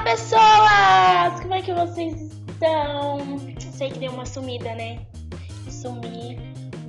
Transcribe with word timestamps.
Olá, 0.00 0.12
pessoas! 0.12 1.40
Como 1.42 1.52
é 1.52 1.60
que 1.60 1.74
vocês 1.74 2.32
estão? 2.48 3.18
Sei 3.58 3.90
que 3.90 3.98
deu 3.98 4.12
uma 4.12 4.24
sumida, 4.24 4.74
né? 4.74 4.98
Sumi, 5.68 6.38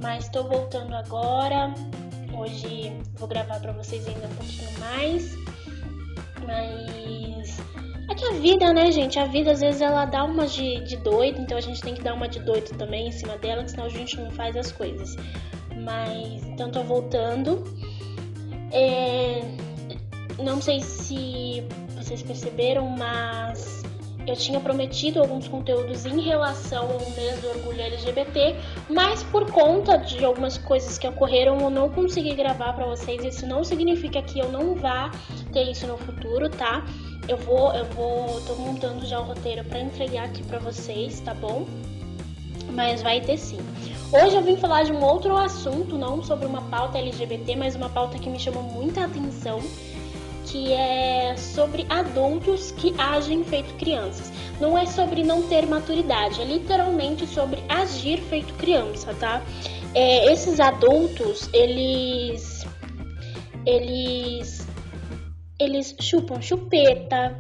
mas 0.02 0.30
tô 0.30 0.46
voltando 0.46 0.96
agora. 0.96 1.74
Hoje 2.34 2.94
vou 3.16 3.28
gravar 3.28 3.60
para 3.60 3.74
vocês 3.74 4.08
ainda 4.08 4.28
um 4.28 4.36
pouquinho 4.36 4.80
mais. 4.80 5.36
Mas 6.48 7.60
é 8.10 8.16
que 8.16 8.24
a 8.24 8.32
vida, 8.32 8.72
né, 8.72 8.90
gente? 8.94 9.20
A 9.20 9.26
vida 9.26 9.52
às 9.52 9.60
vezes 9.60 9.82
ela 9.82 10.06
dá 10.06 10.24
uma 10.24 10.48
de, 10.48 10.80
de 10.86 10.96
doido, 10.96 11.42
então 11.42 11.58
a 11.58 11.62
gente 11.62 11.82
tem 11.82 11.94
que 11.94 12.02
dar 12.02 12.14
uma 12.14 12.30
de 12.30 12.40
doido 12.40 12.78
também 12.78 13.10
em 13.10 13.12
cima 13.12 13.38
dela, 13.38 13.68
senão 13.68 13.88
a 13.88 13.90
gente 13.90 14.16
não 14.16 14.32
faz 14.32 14.56
as 14.56 14.72
coisas. 14.72 15.18
Mas 15.84 16.46
então 16.46 16.72
tô 16.72 16.82
voltando. 16.82 17.62
É, 18.72 19.42
não 20.42 20.62
sei 20.62 20.80
se 20.80 21.62
vocês 22.12 22.24
perceberam, 22.24 22.90
mas 22.90 23.84
eu 24.28 24.36
tinha 24.36 24.60
prometido 24.60 25.22
alguns 25.22 25.48
conteúdos 25.48 26.06
em 26.06 26.20
relação 26.20 26.84
ao 26.84 27.10
mês 27.12 27.40
do 27.40 27.48
orgulho 27.50 27.82
LGBT, 27.82 28.56
mas 28.90 29.24
por 29.24 29.50
conta 29.50 29.98
de 29.98 30.24
algumas 30.24 30.58
coisas 30.58 30.98
que 30.98 31.08
ocorreram, 31.08 31.58
eu 31.62 31.70
não 31.70 31.90
consegui 31.90 32.36
gravar 32.36 32.74
para 32.74 32.86
vocês. 32.86 33.24
Isso 33.24 33.48
não 33.48 33.64
significa 33.64 34.22
que 34.22 34.40
eu 34.40 34.52
não 34.52 34.76
vá 34.76 35.10
ter 35.54 35.72
isso 35.72 35.88
no 35.88 35.98
futuro, 35.98 36.50
tá? 36.50 36.86
Eu 37.30 37.38
vou, 37.38 37.74
eu 37.74 37.86
vou, 37.86 38.42
tô 38.42 38.56
montando 38.56 39.06
já 39.06 39.20
o 39.20 39.24
roteiro 39.24 39.64
para 39.64 39.80
entregar 39.80 40.26
aqui 40.26 40.44
para 40.44 40.60
vocês, 40.60 41.22
tá 41.22 41.34
bom? 41.34 41.66
Mas 42.74 43.02
vai 43.02 43.22
ter 43.22 43.38
sim. 43.38 43.60
Hoje 44.12 44.36
eu 44.36 44.42
vim 44.42 44.58
falar 44.58 44.84
de 44.84 44.92
um 44.92 45.02
outro 45.02 45.38
assunto, 45.38 45.98
não 45.98 46.22
sobre 46.22 46.46
uma 46.46 46.62
pauta 46.64 46.98
LGBT, 46.98 47.56
mas 47.56 47.76
uma 47.76 47.90
pauta 47.90 48.20
que 48.20 48.30
me 48.30 48.38
chamou 48.38 48.64
muita 48.64 49.06
atenção 49.06 49.62
que 50.52 50.74
é 50.74 51.36
sobre 51.38 51.86
adultos 51.90 52.72
que 52.72 52.94
agem 52.98 53.42
feito 53.44 53.74
crianças. 53.76 54.32
Não 54.60 54.78
é 54.78 54.86
sobre 54.86 55.24
não 55.24 55.44
ter 55.44 55.66
maturidade, 55.66 56.42
é 56.42 56.44
literalmente 56.44 57.26
sobre 57.26 57.64
agir 57.70 58.20
feito 58.20 58.54
criança, 58.56 59.14
tá? 59.14 59.42
É, 59.96 60.32
esses 60.32 60.60
adultos, 60.60 61.50
eles. 61.54 62.66
Eles. 63.66 64.68
Eles 65.58 65.96
chupam 66.02 66.42
chupeta, 66.42 67.40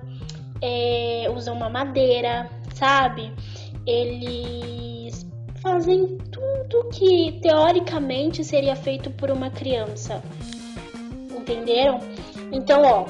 é, 0.61 1.27
usam 1.35 1.55
uma 1.55 1.69
madeira, 1.69 2.49
sabe? 2.75 3.33
Eles 3.85 5.25
fazem 5.61 6.17
tudo 6.31 6.87
que 6.89 7.39
teoricamente 7.41 8.43
seria 8.43 8.75
feito 8.75 9.09
por 9.11 9.31
uma 9.31 9.49
criança. 9.49 10.23
Entenderam? 11.35 11.99
Então, 12.51 12.81
ó, 12.83 13.05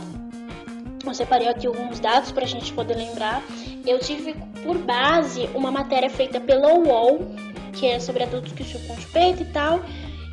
eu 1.05 1.13
separei 1.13 1.47
aqui 1.47 1.67
alguns 1.67 1.99
dados 1.99 2.31
para 2.31 2.43
a 2.43 2.47
gente 2.47 2.71
poder 2.73 2.95
lembrar. 2.95 3.41
Eu 3.85 3.99
tive 3.99 4.35
por 4.63 4.77
base 4.77 5.49
uma 5.55 5.71
matéria 5.71 6.09
feita 6.09 6.39
pela 6.39 6.73
UOL, 6.73 7.19
que 7.73 7.87
é 7.87 7.99
sobre 7.99 8.23
adultos 8.23 8.53
que 8.53 8.63
chupam 8.63 8.95
chupeta 8.95 9.41
e 9.41 9.45
tal. 9.45 9.81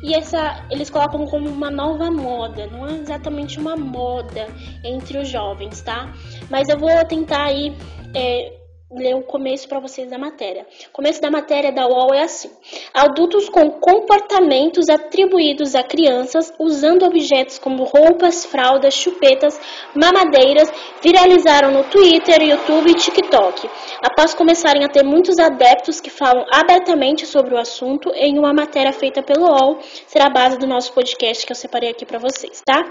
E 0.01 0.13
essa 0.13 0.65
eles 0.69 0.89
colocam 0.89 1.25
como 1.25 1.49
uma 1.49 1.69
nova 1.69 2.09
moda, 2.09 2.67
não 2.67 2.87
é 2.87 2.93
exatamente 2.93 3.59
uma 3.59 3.75
moda 3.75 4.47
entre 4.83 5.17
os 5.17 5.27
jovens, 5.27 5.81
tá? 5.81 6.13
Mas 6.49 6.69
eu 6.69 6.77
vou 6.77 6.89
tentar 7.05 7.45
aí 7.45 7.75
é, 8.15 8.58
ler 8.91 9.15
o 9.15 9.21
começo 9.21 9.67
para 9.67 9.79
vocês 9.79 10.09
da 10.09 10.17
matéria. 10.17 10.65
O 10.89 10.91
começo 10.91 11.21
da 11.21 11.29
matéria 11.29 11.71
da 11.71 11.87
UOL 11.87 12.13
é 12.13 12.23
assim: 12.23 12.49
adultos 12.93 13.47
com 13.47 13.69
comportamentos 13.71 14.89
atribuídos 14.89 15.75
a 15.75 15.83
crianças 15.83 16.51
usando 16.59 17.03
objetos 17.03 17.59
como 17.59 17.83
roupas, 17.83 18.45
fraldas, 18.45 18.95
chupetas, 18.95 19.59
mamadeiras 19.93 20.71
viralizaram 21.01 21.71
no 21.71 21.83
Twitter, 21.83 22.41
YouTube 22.41 22.89
e 22.89 22.95
TikTok, 22.95 23.69
após 24.03 24.33
começarem 24.33 24.83
a 24.83 24.89
ter 24.89 25.03
muitos 25.03 25.37
adeptos 25.37 26.01
que 26.01 26.09
falam 26.09 26.45
abertamente 26.51 27.25
sobre 27.25 27.53
o 27.53 27.57
assunto 27.57 28.09
em 28.15 28.39
uma 28.39 28.53
matéria 28.53 28.91
feita 28.91 29.21
pelo 29.21 29.45
UOL, 29.45 29.79
será 30.07 30.25
a 30.25 30.29
base 30.29 30.57
do 30.57 30.65
nosso 30.65 30.93
podcast 30.93 31.45
que 31.45 31.51
eu 31.51 31.55
separei 31.55 31.91
aqui 31.91 32.05
para 32.05 32.17
vocês, 32.17 32.61
tá? 32.65 32.83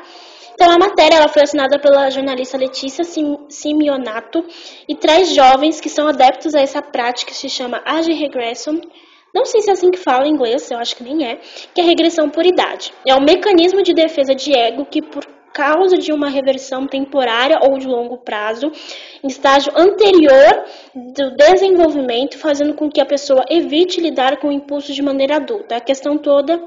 Então, 0.61 0.73
a 0.73 0.77
matéria 0.77 1.19
ela 1.19 1.29
foi 1.29 1.45
assinada 1.45 1.79
pela 1.79 2.11
jornalista 2.11 2.59
Letícia 2.59 3.05
Simeonato 3.49 4.45
e 4.89 4.97
traz 4.97 5.33
jovens 5.33 5.81
que 5.81 5.89
são 5.89 6.09
adeptos 6.09 6.53
a 6.53 6.61
essa 6.61 6.83
prática 6.83 7.31
que 7.31 7.37
se 7.37 7.49
chama 7.49 7.81
Age 7.85 8.13
Regression. 8.13 8.81
Não 9.33 9.45
sei 9.45 9.61
se 9.61 9.71
é 9.71 9.75
assim 9.75 9.89
que 9.89 9.99
fala 9.99 10.27
em 10.27 10.33
inglês, 10.33 10.69
eu 10.69 10.79
acho 10.79 10.97
que 10.97 11.05
nem 11.05 11.25
é, 11.25 11.39
que 11.73 11.81
é 11.81 11.85
regressão 11.85 12.29
por 12.29 12.45
idade. 12.45 12.93
É 13.07 13.15
um 13.15 13.21
mecanismo 13.21 13.85
de 13.85 13.95
defesa 13.95 14.35
de 14.35 14.53
ego 14.53 14.85
que, 14.85 15.01
por 15.01 15.25
causa 15.55 15.97
de 15.97 16.13
uma 16.13 16.29
reversão 16.29 16.89
temporária 16.89 17.61
ou 17.63 17.79
de 17.79 17.87
longo 17.87 18.19
prazo, 18.19 18.67
em 19.23 19.29
estágio 19.29 19.73
anterior 19.77 20.65
do 20.93 21.37
desenvolvimento, 21.37 22.37
fazendo 22.37 22.75
com 22.75 22.91
que 22.91 23.01
a 23.01 23.07
pessoa 23.07 23.45
evite 23.49 24.01
lidar 24.01 24.39
com 24.39 24.49
o 24.49 24.53
impulso 24.53 24.93
de 24.93 25.03
maneira 25.03 25.37
adulta. 25.37 25.77
A 25.77 25.81
questão 25.81 26.19
toda 26.19 26.61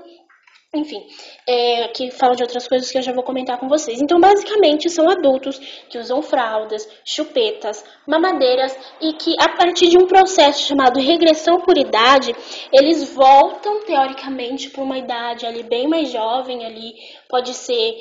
enfim, 0.73 1.05
é, 1.45 1.89
que 1.89 2.11
fala 2.11 2.33
de 2.33 2.43
outras 2.43 2.65
coisas 2.65 2.89
que 2.89 2.97
eu 2.97 3.01
já 3.01 3.11
vou 3.11 3.23
comentar 3.23 3.59
com 3.59 3.67
vocês. 3.67 4.01
Então, 4.01 4.19
basicamente, 4.21 4.89
são 4.89 5.09
adultos 5.09 5.59
que 5.89 5.97
usam 5.97 6.21
fraldas, 6.21 6.87
chupetas, 7.03 7.83
mamadeiras 8.07 8.77
e 9.01 9.11
que, 9.13 9.35
a 9.37 9.49
partir 9.49 9.89
de 9.89 9.97
um 9.97 10.07
processo 10.07 10.65
chamado 10.65 10.97
regressão 10.97 11.59
por 11.59 11.77
idade, 11.77 12.33
eles 12.71 13.13
voltam, 13.13 13.83
teoricamente, 13.83 14.69
para 14.69 14.83
uma 14.83 14.97
idade 14.97 15.45
ali 15.45 15.61
bem 15.63 15.89
mais 15.89 16.09
jovem, 16.09 16.65
ali 16.65 16.93
pode 17.27 17.53
ser 17.53 17.93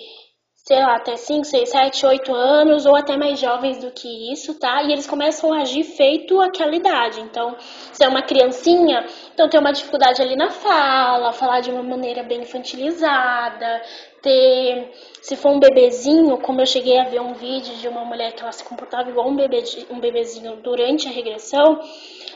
sei 0.62 0.78
lá, 0.78 0.96
até 0.96 1.16
5, 1.16 1.44
6, 1.44 1.68
7, 1.70 2.06
8 2.06 2.34
anos 2.34 2.86
ou 2.86 2.94
até 2.94 3.16
mais 3.16 3.40
jovens 3.40 3.78
do 3.78 3.90
que 3.90 4.32
isso, 4.32 4.58
tá? 4.58 4.82
E 4.82 4.92
eles 4.92 5.06
começam 5.06 5.52
a 5.52 5.62
agir 5.62 5.84
feito 5.84 6.40
aquela 6.40 6.74
idade. 6.74 7.20
Então, 7.20 7.56
se 7.92 8.04
é 8.04 8.08
uma 8.08 8.22
criancinha, 8.22 9.04
então 9.32 9.48
tem 9.48 9.58
uma 9.58 9.72
dificuldade 9.72 10.20
ali 10.20 10.36
na 10.36 10.50
fala, 10.50 11.32
falar 11.32 11.60
de 11.60 11.70
uma 11.70 11.82
maneira 11.82 12.22
bem 12.22 12.42
infantilizada, 12.42 13.82
ter, 14.22 14.92
se 15.22 15.34
for 15.34 15.50
um 15.50 15.58
bebezinho, 15.58 16.38
como 16.38 16.60
eu 16.60 16.66
cheguei 16.66 16.98
a 16.98 17.04
ver 17.04 17.20
um 17.20 17.32
vídeo 17.32 17.74
de 17.76 17.88
uma 17.88 18.04
mulher 18.04 18.32
que 18.32 18.42
ela 18.42 18.52
se 18.52 18.62
comportava 18.62 19.08
igual 19.08 19.28
um, 19.28 19.36
bebê, 19.36 19.64
um 19.90 19.98
bebezinho 19.98 20.56
durante 20.56 21.08
a 21.08 21.10
regressão, 21.10 21.80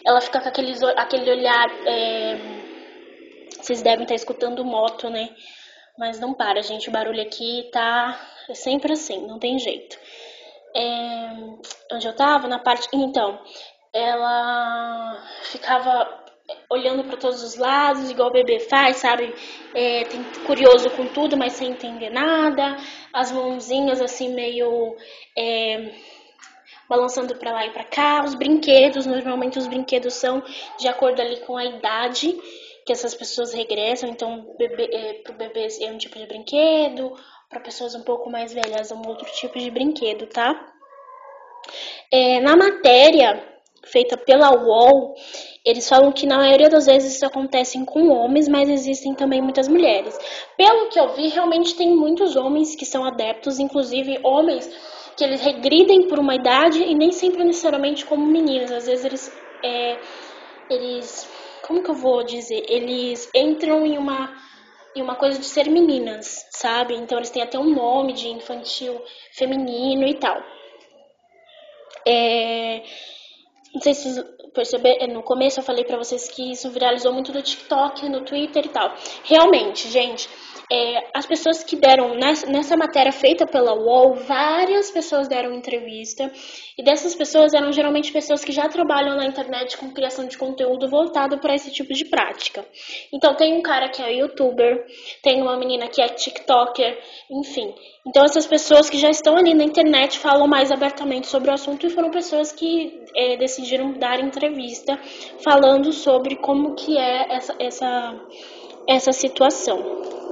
ela 0.05 0.21
fica 0.21 0.41
com 0.41 0.49
aqueles, 0.49 0.83
aquele 0.83 1.31
olhar, 1.31 1.67
é, 1.87 2.39
vocês 3.61 3.83
devem 3.83 4.03
estar 4.05 4.15
escutando 4.15 4.65
moto, 4.65 5.11
né? 5.11 5.29
Mas 5.99 6.19
não 6.19 6.35
para, 6.35 6.63
gente. 6.63 6.89
O 6.89 6.93
barulho 6.93 7.23
aqui 7.23 7.69
tá 7.73 8.19
é 8.49 8.55
sempre 8.55 8.93
assim, 8.93 9.27
não 9.27 9.39
tem 9.39 9.59
jeito. 9.59 9.99
É, 10.75 11.95
onde 11.95 12.07
eu 12.07 12.15
tava, 12.15 12.49
na 12.49 12.59
parte. 12.59 12.89
Então, 12.93 13.41
ela 13.93 15.23
ficava 15.45 16.25
olhando 16.69 17.05
para 17.05 17.17
todos 17.17 17.43
os 17.43 17.57
lados, 17.57 18.11
igual 18.11 18.29
o 18.29 18.33
bebê 18.33 18.61
faz, 18.61 18.97
sabe? 18.97 19.33
É, 19.75 20.05
tem, 20.05 20.23
curioso 20.47 20.91
com 20.91 21.07
tudo, 21.07 21.37
mas 21.37 21.55
sem 21.55 21.71
entender 21.71 22.11
nada. 22.11 22.77
As 23.13 23.31
mãozinhas 23.31 24.01
assim, 24.01 24.35
meio. 24.35 24.97
É, 25.37 25.93
balançando 26.89 27.35
para 27.37 27.53
lá 27.53 27.67
e 27.67 27.71
para 27.71 27.85
cá. 27.85 28.25
Os 28.25 28.35
brinquedos, 28.35 29.07
normalmente 29.07 29.59
os 29.59 29.67
brinquedos 29.67 30.15
são 30.15 30.43
de 30.79 30.89
acordo 30.89 31.23
ali 31.23 31.39
com 31.41 31.57
a 31.57 31.65
idade 31.65 32.37
que 32.85 32.93
essas 32.93 33.15
pessoas 33.15 33.53
regressam, 33.53 34.11
então 34.11 34.55
bebê, 34.59 34.89
é, 34.93 35.15
para 35.23 35.35
bebês 35.35 35.81
é 35.81 35.91
um 35.91 35.99
tipo 35.99 36.19
de 36.19 36.27
brinquedo, 36.27 37.15
para 37.49 37.61
pessoas 37.61 37.95
um 37.95 38.03
pouco 38.03 38.31
mais 38.31 38.53
velhas 38.53 38.91
é 38.91 38.95
um 38.95 39.07
outro 39.09 39.27
tipo 39.33 39.59
de 39.59 39.71
brinquedo, 39.71 40.27
tá? 40.27 40.55
É, 42.13 42.41
na 42.41 42.57
matéria 42.57 43.55
feita 43.87 44.17
pela 44.17 44.51
UOL, 44.51 45.15
eles 45.65 45.89
falam 45.89 46.11
que 46.13 46.27
na 46.27 46.39
maioria 46.39 46.69
das 46.69 46.87
vezes 46.87 47.15
isso 47.15 47.27
acontece 47.27 47.83
com 47.85 48.09
homens, 48.11 48.49
mas 48.49 48.69
existem 48.69 49.15
também 49.15 49.41
muitas 49.41 49.69
mulheres. 49.69 50.17
Pelo 50.57 50.89
que 50.89 50.99
eu 50.99 51.15
vi, 51.15 51.29
realmente 51.29 51.75
tem 51.75 51.95
muitos 51.95 52.37
homens 52.37 52.75
que 52.75 52.85
são 52.85 53.05
adeptos, 53.05 53.59
inclusive 53.59 54.19
homens 54.23 54.69
que 55.17 55.25
eles 55.25 55.41
regridem 55.43 56.09
por 56.09 56.19
uma 56.19 56.35
idade 56.35 56.83
e 56.83 56.95
nem 56.95 57.13
sempre 57.13 57.45
necessariamente 57.45 58.05
como 58.05 58.27
meninas. 58.27 58.73
Às 58.73 58.87
vezes 58.87 59.05
eles, 59.05 59.33
é, 59.63 59.99
eles 60.69 61.29
como 61.67 61.83
que 61.83 61.91
eu 61.91 61.95
vou 61.95 62.23
dizer? 62.23 62.65
Eles 62.69 63.29
entram 63.35 63.85
em 63.87 63.99
uma 63.99 64.43
em 64.97 65.03
uma 65.03 65.17
coisa 65.17 65.41
de 65.41 65.45
ser 65.45 65.69
meninas, 65.69 66.47
sabe? 66.51 66.95
Então 66.95 67.19
eles 67.19 67.31
têm 67.31 67.43
até 67.43 67.59
um 67.59 67.75
nome 67.75 68.13
de 68.13 68.29
infantil 68.29 69.03
feminino 69.33 70.07
e 70.07 70.15
tal. 70.15 70.41
É, 72.07 72.83
não 73.75 73.81
sei 73.81 73.93
se 73.93 74.23
perceberam, 74.55 75.09
no 75.09 75.23
começo 75.25 75.59
eu 75.59 75.65
falei 75.65 75.85
para 75.85 75.97
vocês 75.97 76.29
que 76.29 76.53
isso 76.53 76.71
viralizou 76.71 77.13
muito 77.13 77.33
no 77.33 77.43
TikTok, 77.43 78.09
no 78.09 78.21
Twitter 78.21 78.67
e 78.67 78.69
tal. 78.69 78.95
Realmente, 79.25 79.89
gente, 79.89 80.29
é, 80.71 81.11
as 81.15 81.27
pessoas 81.27 81.63
que 81.63 81.77
deram 81.77 82.15
nessa, 82.15 82.47
nessa 82.47 82.77
matéria 82.77 83.13
feita 83.13 83.47
pela 83.47 83.75
UOL, 83.75 84.15
várias 84.15 84.91
pessoas 84.91 85.29
deram 85.29 85.53
entrevista 85.53 86.31
e 86.79 86.83
dessas 86.83 87.15
pessoas 87.15 87.53
eram 87.53 87.71
geralmente 87.71 88.11
pessoas 88.11 88.45
que 88.45 88.53
já 88.53 88.69
trabalham 88.69 89.17
na 89.17 89.27
internet 89.27 89.77
com 89.77 89.93
criação 89.93 90.27
de 90.27 90.39
conteúdo 90.39 90.89
voltado 90.89 91.39
para 91.39 91.55
esse 91.55 91.71
tipo 91.71 91.93
de 91.93 92.07
prática. 92.07 92.65
Então 93.13 93.35
tem 93.35 93.55
um 93.55 93.63
cara 93.63 93.91
que 93.91 94.03
é 94.03 94.15
youtuber, 94.15 94.87
tem 95.23 95.43
uma 95.43 95.57
menina 95.59 95.87
que 95.89 96.01
é 96.01 96.09
TikToker, 96.09 96.99
enfim. 97.31 97.75
Então 98.07 98.25
essas 98.25 98.47
pessoas 98.47 98.89
que 98.89 98.99
já 98.99 99.11
estão 99.11 99.37
ali 99.37 99.55
na 99.55 99.65
internet 99.65 100.19
falam 100.19 100.47
mais 100.47 100.71
abertamente 100.71 101.27
sobre 101.27 101.51
o 101.51 101.55
assunto 101.55 101.87
e 101.87 101.91
foram 101.91 102.11
pessoas 102.11 102.53
que 102.53 103.03
é, 103.15 103.37
decidiram 103.37 103.93
dar 103.93 104.19
entrevista 104.19 104.99
falando 105.43 105.93
sobre 105.93 106.37
como 106.37 106.75
que 106.75 106.99
é 106.99 107.35
essa, 107.35 107.55
essa, 107.59 108.15
essa 108.89 109.13
situação. 109.13 110.24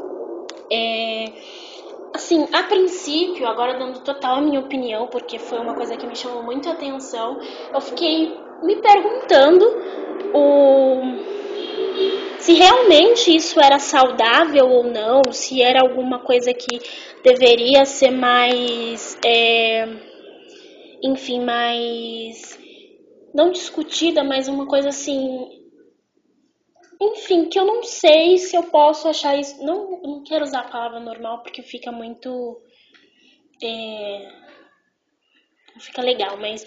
É, 0.70 1.24
assim, 2.14 2.46
a 2.52 2.62
princípio, 2.64 3.46
agora 3.46 3.78
dando 3.78 4.00
total 4.00 4.36
a 4.36 4.40
minha 4.40 4.60
opinião, 4.60 5.06
porque 5.08 5.38
foi 5.38 5.58
uma 5.58 5.74
coisa 5.74 5.96
que 5.96 6.06
me 6.06 6.16
chamou 6.16 6.42
muito 6.42 6.68
a 6.68 6.72
atenção, 6.72 7.38
eu 7.72 7.80
fiquei 7.80 8.36
me 8.62 8.76
perguntando 8.76 9.64
o 10.34 11.32
se 12.38 12.54
realmente 12.54 13.34
isso 13.34 13.60
era 13.60 13.78
saudável 13.78 14.68
ou 14.68 14.82
não, 14.82 15.22
se 15.30 15.62
era 15.62 15.80
alguma 15.80 16.18
coisa 16.18 16.52
que 16.52 16.80
deveria 17.22 17.84
ser 17.84 18.10
mais, 18.10 19.16
é, 19.24 19.88
enfim, 21.04 21.44
mais 21.44 22.58
não 23.32 23.50
discutida, 23.52 24.24
mas 24.24 24.48
uma 24.48 24.66
coisa 24.66 24.88
assim 24.88 25.61
enfim, 27.02 27.48
que 27.48 27.58
eu 27.58 27.64
não 27.64 27.82
sei 27.82 28.38
se 28.38 28.56
eu 28.56 28.64
posso 28.64 29.08
achar 29.08 29.36
isso. 29.36 29.64
Não, 29.64 30.00
não 30.02 30.22
quero 30.22 30.44
usar 30.44 30.60
a 30.60 30.70
palavra 30.70 31.00
normal 31.00 31.42
porque 31.42 31.62
fica 31.62 31.90
muito. 31.90 32.60
É, 33.62 34.28
não 35.74 35.80
fica 35.80 36.02
legal, 36.02 36.36
mas 36.38 36.64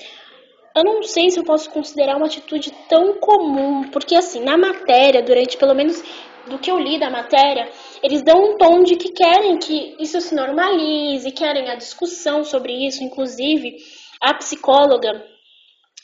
eu 0.76 0.84
não 0.84 1.04
sei 1.04 1.30
se 1.30 1.40
eu 1.40 1.44
posso 1.44 1.70
considerar 1.70 2.18
uma 2.18 2.26
atitude 2.26 2.72
tão 2.90 3.20
comum, 3.20 3.90
porque 3.90 4.16
assim, 4.16 4.42
na 4.44 4.58
matéria, 4.58 5.24
durante 5.24 5.58
pelo 5.58 5.74
menos 5.74 6.04
do 6.50 6.60
que 6.60 6.70
eu 6.70 6.78
li 6.78 7.00
da 7.00 7.10
matéria, 7.10 7.70
eles 8.04 8.22
dão 8.22 8.38
um 8.38 8.58
tom 8.58 8.84
de 8.84 8.96
que 8.96 9.12
querem 9.12 9.58
que 9.58 9.96
isso 10.00 10.20
se 10.22 10.36
normalize, 10.36 11.32
querem 11.32 11.70
a 11.70 11.76
discussão 11.76 12.44
sobre 12.44 12.86
isso, 12.86 13.04
inclusive 13.04 13.78
a 14.22 14.34
psicóloga 14.34 15.26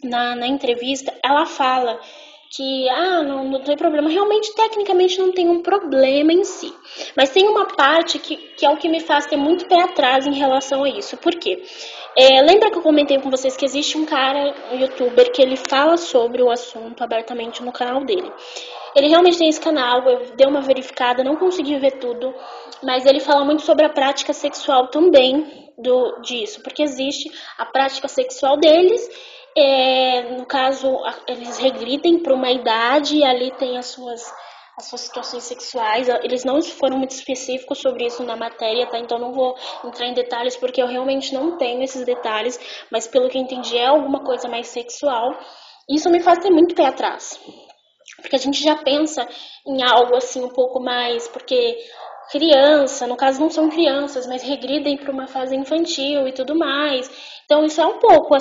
na, 0.03 0.35
na 0.35 0.47
entrevista, 0.47 1.13
ela 1.23 1.45
fala 1.45 1.99
que 2.53 2.89
ah, 2.89 3.23
não, 3.23 3.45
não 3.45 3.61
tem 3.61 3.77
problema. 3.77 4.09
Realmente, 4.09 4.53
tecnicamente, 4.53 5.17
não 5.17 5.31
tem 5.31 5.47
um 5.47 5.61
problema 5.61 6.33
em 6.33 6.43
si. 6.43 6.73
Mas 7.15 7.29
tem 7.29 7.47
uma 7.47 7.65
parte 7.65 8.19
que, 8.19 8.35
que 8.35 8.65
é 8.65 8.69
o 8.69 8.77
que 8.77 8.89
me 8.89 8.99
faz 8.99 9.25
ter 9.25 9.37
muito 9.37 9.65
pé 9.67 9.81
atrás 9.81 10.27
em 10.27 10.33
relação 10.33 10.83
a 10.83 10.89
isso. 10.89 11.15
Por 11.17 11.33
quê? 11.35 11.63
É, 12.17 12.41
lembra 12.41 12.69
que 12.69 12.77
eu 12.77 12.81
comentei 12.81 13.17
com 13.19 13.29
vocês 13.29 13.55
que 13.55 13.63
existe 13.63 13.97
um 13.97 14.05
cara, 14.05 14.53
um 14.71 14.77
youtuber, 14.77 15.31
que 15.31 15.41
ele 15.41 15.55
fala 15.55 15.95
sobre 15.95 16.43
o 16.43 16.51
assunto 16.51 17.01
abertamente 17.01 17.63
no 17.63 17.71
canal 17.71 18.03
dele. 18.03 18.29
Ele 18.93 19.07
realmente 19.07 19.37
tem 19.37 19.47
esse 19.47 19.61
canal, 19.61 20.03
eu 20.03 20.35
dei 20.35 20.45
uma 20.45 20.59
verificada, 20.59 21.23
não 21.23 21.37
consegui 21.37 21.79
ver 21.79 21.91
tudo, 21.99 22.33
mas 22.83 23.05
ele 23.05 23.21
fala 23.21 23.45
muito 23.45 23.61
sobre 23.61 23.85
a 23.85 23.89
prática 23.89 24.33
sexual 24.33 24.87
também 24.87 25.71
do, 25.77 26.19
disso, 26.21 26.61
porque 26.61 26.83
existe 26.83 27.31
a 27.57 27.65
prática 27.65 28.09
sexual 28.09 28.57
deles 28.57 29.09
é, 29.57 30.37
no 30.37 30.45
caso, 30.45 30.87
eles 31.27 31.57
regridem 31.57 32.19
para 32.19 32.33
uma 32.33 32.51
idade 32.51 33.17
e 33.17 33.25
ali 33.25 33.51
tem 33.51 33.77
as 33.77 33.87
suas, 33.87 34.33
as 34.77 34.85
suas 34.85 35.01
situações 35.01 35.43
sexuais. 35.43 36.07
Eles 36.23 36.43
não 36.45 36.61
foram 36.61 36.97
muito 36.97 37.11
específicos 37.11 37.79
sobre 37.79 38.05
isso 38.05 38.23
na 38.23 38.35
matéria, 38.35 38.87
tá? 38.87 38.97
Então 38.97 39.19
não 39.19 39.33
vou 39.33 39.55
entrar 39.83 40.07
em 40.07 40.13
detalhes 40.13 40.55
porque 40.55 40.81
eu 40.81 40.87
realmente 40.87 41.33
não 41.33 41.57
tenho 41.57 41.83
esses 41.83 42.05
detalhes, 42.05 42.59
mas 42.89 43.07
pelo 43.07 43.29
que 43.29 43.37
entendi 43.37 43.77
é 43.77 43.87
alguma 43.87 44.23
coisa 44.23 44.47
mais 44.47 44.67
sexual. 44.67 45.37
Isso 45.89 46.09
me 46.09 46.21
faz 46.21 46.39
ter 46.39 46.51
muito 46.51 46.75
pé 46.75 46.85
atrás. 46.85 47.39
Porque 48.21 48.35
a 48.35 48.39
gente 48.39 48.63
já 48.63 48.75
pensa 48.75 49.27
em 49.67 49.83
algo 49.83 50.15
assim 50.15 50.43
um 50.43 50.49
pouco 50.49 50.79
mais, 50.79 51.27
porque 51.27 51.77
criança, 52.31 53.05
no 53.05 53.17
caso 53.17 53.41
não 53.41 53.49
são 53.49 53.69
crianças, 53.69 54.25
mas 54.25 54.43
regridem 54.43 54.95
para 54.97 55.11
uma 55.11 55.27
fase 55.27 55.55
infantil 55.55 56.27
e 56.27 56.33
tudo 56.33 56.57
mais. 56.57 57.09
Então 57.45 57.65
isso 57.65 57.81
é 57.81 57.85
um 57.85 57.99
pouco 57.99 58.33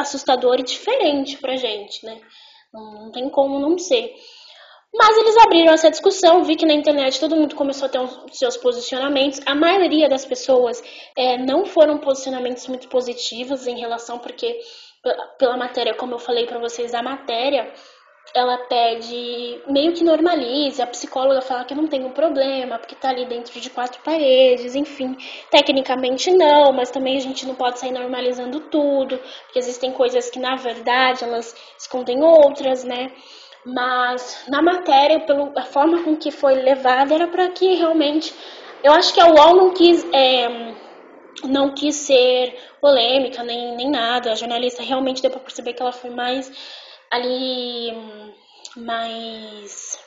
assustador 0.00 0.58
e 0.58 0.62
diferente 0.62 1.36
pra 1.38 1.56
gente, 1.56 2.04
né? 2.04 2.20
Não 2.72 3.10
tem 3.10 3.28
como 3.30 3.58
não 3.58 3.78
ser. 3.78 4.14
Mas 4.94 5.16
eles 5.18 5.36
abriram 5.36 5.72
essa 5.74 5.90
discussão, 5.90 6.42
vi 6.44 6.56
que 6.56 6.64
na 6.64 6.72
internet 6.72 7.20
todo 7.20 7.36
mundo 7.36 7.54
começou 7.54 7.86
a 7.86 7.88
ter 7.90 8.00
seus 8.32 8.56
posicionamentos. 8.56 9.40
A 9.44 9.54
maioria 9.54 10.08
das 10.08 10.24
pessoas 10.24 10.82
é, 11.16 11.36
não 11.36 11.66
foram 11.66 11.98
posicionamentos 11.98 12.66
muito 12.66 12.88
positivos 12.88 13.66
em 13.66 13.78
relação, 13.78 14.18
porque 14.18 14.58
pela 15.38 15.56
matéria, 15.56 15.94
como 15.94 16.14
eu 16.14 16.18
falei 16.18 16.46
para 16.46 16.58
vocês, 16.58 16.94
a 16.94 17.02
matéria 17.02 17.72
ela 18.34 18.58
pede 18.58 19.60
meio 19.66 19.92
que 19.92 20.04
normalize, 20.04 20.80
a 20.82 20.86
psicóloga 20.86 21.40
fala 21.40 21.64
que 21.64 21.74
não 21.74 21.86
tem 21.86 22.04
um 22.04 22.10
problema, 22.10 22.78
porque 22.78 22.94
tá 22.94 23.08
ali 23.10 23.24
dentro 23.26 23.58
de 23.60 23.70
quatro 23.70 24.00
paredes, 24.02 24.74
enfim. 24.74 25.16
Tecnicamente 25.50 26.30
não, 26.30 26.72
mas 26.72 26.90
também 26.90 27.16
a 27.16 27.20
gente 27.20 27.46
não 27.46 27.54
pode 27.54 27.78
sair 27.78 27.92
normalizando 27.92 28.60
tudo, 28.60 29.18
porque 29.44 29.58
existem 29.58 29.92
coisas 29.92 30.30
que 30.30 30.38
na 30.38 30.56
verdade 30.56 31.24
elas 31.24 31.54
escondem 31.78 32.22
outras, 32.22 32.84
né? 32.84 33.12
Mas 33.64 34.44
na 34.48 34.62
matéria, 34.62 35.20
pela 35.20 35.62
forma 35.62 36.02
com 36.02 36.16
que 36.16 36.30
foi 36.30 36.54
levada, 36.54 37.14
era 37.14 37.26
para 37.26 37.48
que 37.48 37.74
realmente. 37.74 38.32
Eu 38.82 38.92
acho 38.92 39.12
que 39.12 39.20
a 39.20 39.26
UOL 39.26 39.56
não 39.56 39.74
quis. 39.74 40.06
É, 40.12 40.74
não 41.44 41.72
quis 41.72 41.94
ser 41.94 42.56
polêmica 42.80 43.42
nem, 43.42 43.76
nem 43.76 43.90
nada. 43.90 44.32
A 44.32 44.34
jornalista 44.34 44.82
realmente 44.82 45.22
deu 45.22 45.30
para 45.30 45.40
perceber 45.40 45.72
que 45.72 45.82
ela 45.82 45.92
foi 45.92 46.10
mais 46.10 46.50
ali 47.10 47.92
mais 48.76 49.98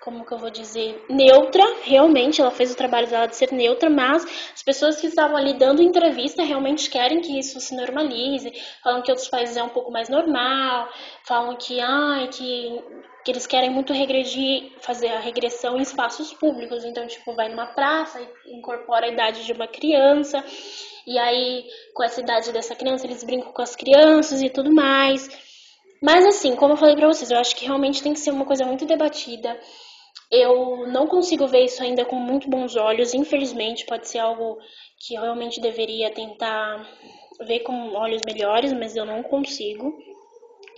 como 0.00 0.24
que 0.24 0.32
eu 0.32 0.38
vou 0.38 0.50
dizer, 0.50 1.04
neutra, 1.10 1.62
realmente, 1.82 2.40
ela 2.40 2.50
fez 2.50 2.72
o 2.72 2.76
trabalho 2.76 3.06
dela 3.06 3.26
de 3.26 3.36
ser 3.36 3.52
neutra, 3.52 3.90
mas 3.90 4.24
as 4.54 4.62
pessoas 4.62 4.98
que 4.98 5.06
estavam 5.06 5.36
ali 5.36 5.52
dando 5.52 5.82
entrevista 5.82 6.42
realmente 6.42 6.88
querem 6.88 7.20
que 7.20 7.38
isso 7.38 7.60
se 7.60 7.76
normalize, 7.76 8.50
falam 8.82 9.02
que 9.02 9.10
outros 9.10 9.28
países 9.28 9.58
é 9.58 9.62
um 9.62 9.68
pouco 9.68 9.92
mais 9.92 10.08
normal, 10.08 10.88
falam 11.24 11.54
que, 11.56 11.80
ai, 11.80 12.28
que, 12.28 12.82
que 13.24 13.30
eles 13.30 13.46
querem 13.46 13.68
muito 13.68 13.92
regredir, 13.92 14.72
fazer 14.80 15.08
a 15.08 15.20
regressão 15.20 15.76
em 15.76 15.82
espaços 15.82 16.32
públicos, 16.32 16.82
então, 16.82 17.06
tipo, 17.06 17.34
vai 17.34 17.50
numa 17.50 17.66
praça 17.66 18.26
incorpora 18.46 19.04
a 19.04 19.10
idade 19.10 19.44
de 19.44 19.52
uma 19.52 19.68
criança, 19.68 20.42
e 21.06 21.18
aí, 21.18 21.66
com 21.92 22.02
essa 22.02 22.20
idade 22.22 22.52
dessa 22.52 22.74
criança, 22.74 23.06
eles 23.06 23.22
brincam 23.22 23.52
com 23.52 23.62
as 23.62 23.76
crianças 23.76 24.40
e 24.40 24.48
tudo 24.48 24.72
mais, 24.72 25.28
mas 26.00 26.26
assim, 26.26 26.56
como 26.56 26.74
eu 26.74 26.76
falei 26.76 26.96
pra 26.96 27.08
vocês, 27.08 27.30
eu 27.30 27.38
acho 27.38 27.54
que 27.54 27.66
realmente 27.66 28.02
tem 28.02 28.12
que 28.12 28.20
ser 28.20 28.30
uma 28.30 28.44
coisa 28.44 28.64
muito 28.64 28.86
debatida. 28.86 29.58
Eu 30.30 30.86
não 30.88 31.06
consigo 31.06 31.46
ver 31.46 31.64
isso 31.64 31.82
ainda 31.82 32.04
com 32.04 32.16
muito 32.16 32.48
bons 32.48 32.76
olhos, 32.76 33.14
infelizmente, 33.14 33.84
pode 33.84 34.08
ser 34.08 34.18
algo 34.18 34.58
que 34.98 35.14
eu 35.14 35.22
realmente 35.22 35.60
deveria 35.60 36.10
tentar 36.10 36.86
ver 37.40 37.60
com 37.60 37.94
olhos 37.94 38.22
melhores, 38.24 38.72
mas 38.72 38.96
eu 38.96 39.04
não 39.04 39.22
consigo. 39.22 39.92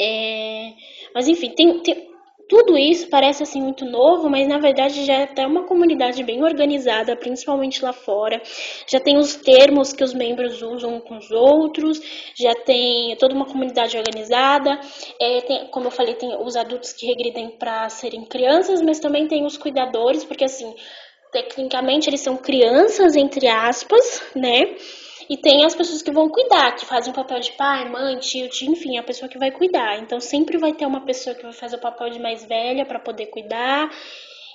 É... 0.00 0.72
Mas 1.14 1.28
enfim, 1.28 1.50
tem, 1.50 1.80
tem, 1.80 2.11
tudo 2.52 2.76
isso 2.76 3.08
parece 3.08 3.42
assim 3.42 3.62
muito 3.62 3.86
novo, 3.86 4.28
mas 4.28 4.46
na 4.46 4.58
verdade 4.58 5.06
já 5.06 5.14
é 5.14 5.22
até 5.22 5.46
uma 5.46 5.62
comunidade 5.62 6.22
bem 6.22 6.44
organizada, 6.44 7.16
principalmente 7.16 7.82
lá 7.82 7.94
fora. 7.94 8.42
Já 8.86 9.00
tem 9.00 9.16
os 9.16 9.36
termos 9.36 9.94
que 9.94 10.04
os 10.04 10.12
membros 10.12 10.60
usam 10.60 11.00
com 11.00 11.16
os 11.16 11.30
outros, 11.30 11.98
já 12.38 12.54
tem 12.54 13.16
toda 13.16 13.34
uma 13.34 13.46
comunidade 13.46 13.96
organizada. 13.96 14.78
É, 15.18 15.40
tem, 15.40 15.66
como 15.68 15.86
eu 15.86 15.90
falei, 15.90 16.12
tem 16.14 16.36
os 16.44 16.54
adultos 16.54 16.92
que 16.92 17.06
regridem 17.06 17.48
para 17.48 17.88
serem 17.88 18.22
crianças, 18.26 18.82
mas 18.82 19.00
também 19.00 19.26
tem 19.26 19.46
os 19.46 19.56
cuidadores, 19.56 20.22
porque 20.22 20.44
assim, 20.44 20.74
tecnicamente 21.32 22.10
eles 22.10 22.20
são 22.20 22.36
crianças 22.36 23.16
entre 23.16 23.48
aspas, 23.48 24.22
né? 24.36 24.76
E 25.28 25.36
tem 25.36 25.64
as 25.64 25.74
pessoas 25.74 26.02
que 26.02 26.10
vão 26.10 26.28
cuidar, 26.28 26.74
que 26.74 26.86
fazem 26.86 27.12
o 27.12 27.16
papel 27.16 27.40
de 27.40 27.52
pai, 27.52 27.88
mãe, 27.88 28.18
tio, 28.18 28.48
tio, 28.48 28.72
enfim, 28.72 28.98
a 28.98 29.02
pessoa 29.02 29.28
que 29.28 29.38
vai 29.38 29.50
cuidar. 29.50 29.98
Então 29.98 30.20
sempre 30.20 30.58
vai 30.58 30.72
ter 30.72 30.86
uma 30.86 31.04
pessoa 31.04 31.34
que 31.34 31.42
vai 31.42 31.52
fazer 31.52 31.76
o 31.76 31.80
papel 31.80 32.10
de 32.10 32.18
mais 32.18 32.44
velha 32.44 32.84
para 32.84 32.98
poder 32.98 33.26
cuidar. 33.26 33.90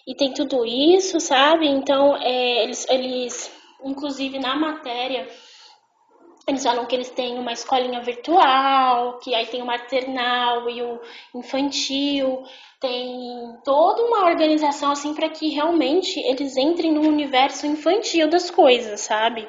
E 0.07 0.15
tem 0.15 0.33
tudo 0.33 0.65
isso, 0.65 1.19
sabe? 1.19 1.67
Então, 1.67 2.15
é, 2.17 2.63
eles, 2.63 2.87
eles, 2.89 3.51
inclusive 3.83 4.39
na 4.39 4.55
matéria, 4.55 5.27
eles 6.47 6.63
falam 6.63 6.85
que 6.85 6.95
eles 6.95 7.09
têm 7.09 7.37
uma 7.37 7.51
escolinha 7.51 8.01
virtual, 8.01 9.19
que 9.19 9.35
aí 9.35 9.45
tem 9.47 9.61
o 9.61 9.65
maternal 9.65 10.69
e 10.69 10.81
o 10.81 11.01
infantil, 11.35 12.41
tem 12.79 13.57
toda 13.65 14.01
uma 14.01 14.25
organização 14.25 14.91
assim 14.91 15.13
para 15.13 15.27
que 15.29 15.49
realmente 15.49 16.17
eles 16.21 16.55
entrem 16.55 16.93
no 16.93 17.01
universo 17.01 17.67
infantil 17.67 18.29
das 18.29 18.49
coisas, 18.49 19.01
sabe? 19.01 19.45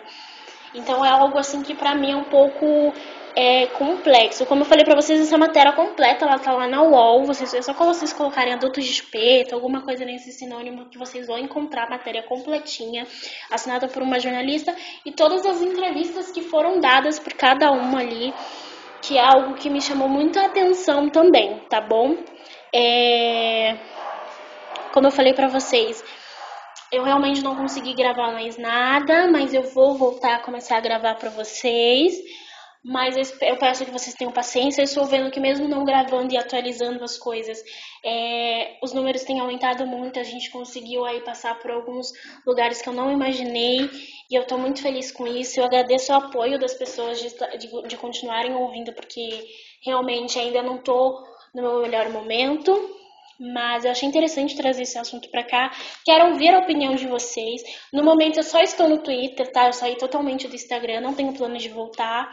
Então 0.75 1.05
é 1.05 1.11
algo 1.11 1.39
assim 1.39 1.63
que 1.63 1.75
para 1.75 1.95
mim 1.95 2.13
é 2.13 2.17
um 2.17 2.25
pouco 2.25 2.93
é 3.41 3.67
complexo. 3.69 4.45
Como 4.47 4.63
eu 4.63 4.65
falei 4.65 4.85
pra 4.85 4.97
vocês, 4.97 5.21
essa 5.21 5.39
matéria 5.39 5.73
completa, 5.73 6.25
ela 6.25 6.41
tá 6.41 6.53
lá 6.53 6.67
na 6.67 6.83
UOL. 6.83 7.25
Vocês, 7.25 7.55
é 7.55 7.63
só 7.63 7.73
quando 7.73 7.95
vocês 7.95 8.13
colocarem 8.13 8.53
adultos 8.53 8.85
de 8.85 8.91
espeto, 8.91 9.55
alguma 9.55 9.83
coisa 9.83 10.05
nesse 10.05 10.33
sinônimo, 10.33 10.87
que 10.87 10.99
vocês 10.99 11.29
vão 11.29 11.39
encontrar 11.39 11.85
a 11.87 11.91
matéria 11.91 12.25
completinha, 12.25 13.07
assinada 13.49 13.87
por 13.87 14.03
uma 14.03 14.19
jornalista, 14.19 14.75
e 15.07 15.13
todas 15.13 15.47
as 15.47 15.63
entrevistas 15.63 16.33
que 16.33 16.43
foram 16.43 16.81
dadas 16.81 17.21
por 17.21 17.33
cada 17.35 17.71
uma 17.71 18.01
ali, 18.01 18.35
que 19.01 19.17
é 19.17 19.23
algo 19.25 19.55
que 19.55 19.71
me 19.71 19.81
chamou 19.81 20.09
muito 20.09 20.37
a 20.41 20.47
atenção 20.47 21.09
também, 21.09 21.61
tá 21.71 21.81
bom? 21.81 22.17
É... 22.75 23.77
Como 24.93 25.07
eu 25.07 25.13
falei 25.13 25.33
pra 25.33 25.47
vocês, 25.47 26.03
eu 26.93 27.05
realmente 27.05 27.43
não 27.43 27.57
consegui 27.57 27.95
gravar 27.95 28.33
mais 28.33 28.57
nada, 28.57 29.31
mas 29.31 29.53
eu 29.53 29.63
vou 29.63 29.95
voltar 29.95 30.37
a 30.37 30.43
começar 30.43 30.77
a 30.79 30.81
gravar 30.81 31.15
pra 31.15 31.31
vocês. 31.31 32.15
Mas 32.85 33.17
eu 33.43 33.57
peço 33.59 33.85
que 33.85 33.91
vocês 33.91 34.15
tenham 34.15 34.33
paciência. 34.33 34.81
Eu 34.81 34.85
estou 34.85 35.05
vendo 35.05 35.31
que 35.31 35.41
mesmo 35.41 35.69
não 35.69 35.85
gravando 35.85 36.33
e 36.33 36.39
atualizando 36.39 37.03
as 37.03 37.19
coisas, 37.19 37.63
é, 38.05 38.79
os 38.83 38.93
números 38.93 39.25
têm 39.25 39.41
aumentado 39.41 39.87
muito. 39.87 40.19
A 40.19 40.23
gente 40.23 40.51
conseguiu 40.51 41.05
aí 41.05 41.21
passar 41.21 41.59
por 41.59 41.71
alguns 41.71 42.13
lugares 42.47 42.81
que 42.81 42.89
eu 42.89 42.93
não 42.93 43.13
imaginei. 43.13 43.91
E 44.31 44.35
eu 44.35 44.43
estou 44.43 44.59
muito 44.59 44.81
feliz 44.81 45.11
com 45.11 45.27
isso. 45.27 45.59
Eu 45.59 45.65
agradeço 45.65 46.13
o 46.13 46.17
apoio 46.17 46.59
das 46.59 46.73
pessoas 46.73 47.21
de, 47.21 47.29
de, 47.59 47.89
de 47.89 47.97
continuarem 47.97 48.55
ouvindo, 48.55 48.93
porque 48.93 49.45
realmente 49.85 50.39
ainda 50.39 50.63
não 50.63 50.77
estou 50.77 51.25
no 51.55 51.63
meu 51.63 51.83
melhor 51.83 52.09
momento. 52.11 52.73
Mas 53.39 53.85
eu 53.85 53.91
achei 53.91 54.09
interessante 54.09 54.57
trazer 54.57 54.83
esse 54.83 54.99
assunto 54.99 55.31
para 55.31 55.45
cá. 55.45 55.71
Quero 56.05 56.31
ouvir 56.31 56.55
a 56.55 56.59
opinião 56.59 56.95
de 56.95 57.07
vocês. 57.07 57.63
No 57.93 58.03
momento 58.03 58.39
eu 58.39 58.43
só 58.43 58.61
estou 58.61 58.89
no 58.89 58.99
Twitter, 58.99 59.51
tá? 59.53 59.67
Eu 59.67 59.73
saí 59.73 59.97
totalmente 59.97 60.49
do 60.49 60.55
Instagram, 60.55 61.01
não 61.01 61.15
tenho 61.15 61.33
plano 61.33 61.57
de 61.57 61.69
voltar. 61.69 62.31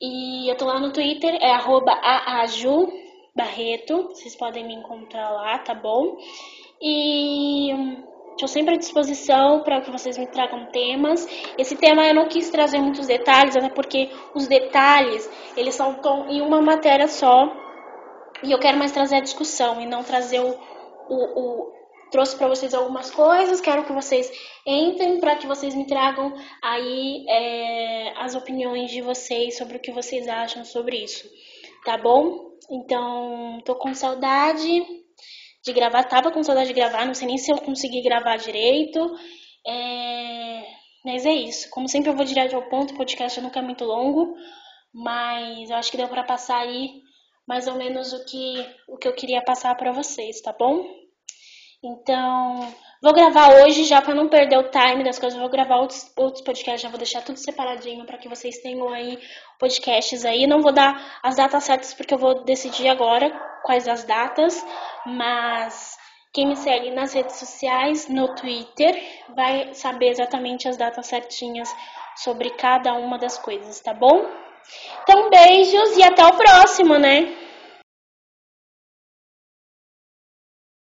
E 0.00 0.50
eu 0.50 0.56
tô 0.56 0.64
lá 0.64 0.80
no 0.80 0.92
Twitter, 0.92 1.34
é 1.40 1.52
arroba 1.52 1.92
aaju 1.92 2.90
Barreto. 3.36 4.08
Vocês 4.08 4.34
podem 4.36 4.66
me 4.66 4.74
encontrar 4.74 5.30
lá, 5.30 5.58
tá 5.58 5.74
bom? 5.74 6.16
E 6.80 7.70
estou 8.32 8.48
sempre 8.48 8.74
à 8.74 8.78
disposição 8.78 9.62
para 9.62 9.80
que 9.80 9.90
vocês 9.90 10.18
me 10.18 10.26
tragam 10.26 10.66
temas. 10.66 11.26
Esse 11.56 11.76
tema 11.76 12.06
eu 12.06 12.14
não 12.14 12.26
quis 12.26 12.50
trazer 12.50 12.78
muitos 12.78 13.06
detalhes, 13.06 13.56
até 13.56 13.68
porque 13.68 14.10
os 14.34 14.48
detalhes, 14.48 15.30
eles 15.56 15.74
são 15.74 16.00
em 16.28 16.40
uma 16.40 16.60
matéria 16.60 17.06
só. 17.06 17.54
E 18.42 18.50
eu 18.50 18.58
quero 18.58 18.78
mais 18.78 18.92
trazer 18.92 19.16
a 19.16 19.20
discussão 19.20 19.80
e 19.80 19.86
não 19.86 20.02
trazer 20.02 20.40
o, 20.40 20.50
o, 21.08 21.40
o 21.40 21.72
trouxe 22.10 22.36
para 22.36 22.48
vocês 22.48 22.74
algumas 22.74 23.10
coisas, 23.10 23.60
quero 23.60 23.84
que 23.84 23.92
vocês 23.92 24.30
entrem 24.66 25.18
para 25.18 25.36
que 25.36 25.46
vocês 25.46 25.74
me 25.74 25.86
tragam 25.86 26.34
aí 26.62 27.24
é, 27.28 28.12
as 28.18 28.34
opiniões 28.34 28.90
de 28.90 29.00
vocês 29.00 29.56
sobre 29.56 29.78
o 29.78 29.80
que 29.80 29.90
vocês 29.90 30.28
acham 30.28 30.64
sobre 30.64 30.98
isso, 31.02 31.28
tá 31.84 31.96
bom? 31.96 32.52
Então, 32.70 33.60
tô 33.64 33.76
com 33.76 33.94
saudade 33.94 34.84
de 35.64 35.72
gravar, 35.72 36.04
tava 36.04 36.30
com 36.30 36.42
saudade 36.42 36.68
de 36.68 36.74
gravar, 36.74 37.06
não 37.06 37.14
sei 37.14 37.28
nem 37.28 37.38
se 37.38 37.50
eu 37.50 37.58
consegui 37.58 38.02
gravar 38.02 38.36
direito, 38.36 39.00
é, 39.66 40.64
mas 41.04 41.24
é 41.24 41.32
isso. 41.32 41.70
Como 41.70 41.88
sempre, 41.88 42.10
eu 42.10 42.16
vou 42.16 42.24
direto 42.24 42.54
ao 42.54 42.68
ponto, 42.68 42.92
o 42.92 42.96
podcast 42.96 43.40
nunca 43.40 43.60
é 43.60 43.62
muito 43.62 43.84
longo, 43.84 44.34
mas 44.92 45.70
eu 45.70 45.76
acho 45.76 45.90
que 45.90 45.96
deu 45.96 46.08
para 46.08 46.24
passar 46.24 46.58
aí 46.58 47.01
mais 47.46 47.66
ou 47.66 47.74
menos 47.74 48.12
o 48.12 48.24
que, 48.24 48.66
o 48.88 48.96
que 48.96 49.08
eu 49.08 49.14
queria 49.14 49.42
passar 49.42 49.74
para 49.74 49.92
vocês, 49.92 50.40
tá 50.40 50.52
bom? 50.52 50.84
Então, 51.84 52.72
vou 53.02 53.12
gravar 53.12 53.60
hoje 53.60 53.82
já 53.82 54.00
para 54.00 54.14
não 54.14 54.28
perder 54.28 54.56
o 54.56 54.70
time 54.70 55.02
das 55.02 55.18
coisas. 55.18 55.38
Vou 55.38 55.48
gravar 55.48 55.78
outros, 55.78 56.12
outros 56.16 56.44
podcasts, 56.44 56.80
já 56.80 56.88
vou 56.88 56.98
deixar 56.98 57.22
tudo 57.22 57.38
separadinho 57.38 58.06
para 58.06 58.18
que 58.18 58.28
vocês 58.28 58.58
tenham 58.58 58.88
aí 58.88 59.18
podcasts 59.58 60.24
aí. 60.24 60.46
Não 60.46 60.62
vou 60.62 60.72
dar 60.72 61.18
as 61.24 61.36
datas 61.36 61.64
certas 61.64 61.92
porque 61.92 62.14
eu 62.14 62.18
vou 62.18 62.44
decidir 62.44 62.88
agora 62.88 63.30
quais 63.64 63.88
as 63.88 64.04
datas, 64.04 64.64
mas 65.04 65.98
quem 66.32 66.46
me 66.46 66.56
segue 66.56 66.92
nas 66.92 67.12
redes 67.12 67.36
sociais, 67.36 68.08
no 68.08 68.32
Twitter, 68.36 68.96
vai 69.34 69.74
saber 69.74 70.10
exatamente 70.10 70.68
as 70.68 70.76
datas 70.76 71.06
certinhas 71.06 71.68
sobre 72.16 72.50
cada 72.50 72.94
uma 72.94 73.18
das 73.18 73.38
coisas, 73.38 73.80
tá 73.80 73.92
bom? 73.92 74.24
Então, 75.02 75.30
beijos 75.30 75.96
e 75.96 76.02
até 76.02 76.24
o 76.24 76.34
próximo, 76.34 76.98
né? 76.98 77.32